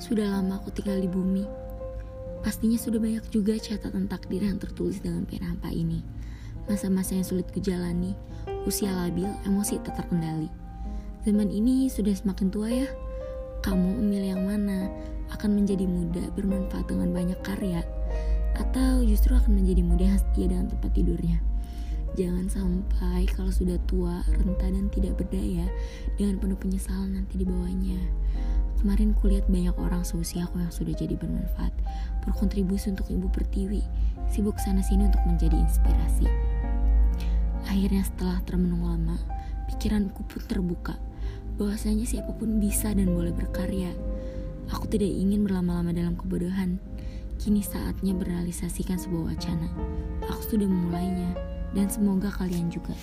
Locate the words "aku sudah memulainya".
50.24-51.36